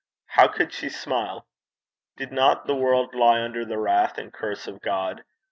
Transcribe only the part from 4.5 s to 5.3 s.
of God?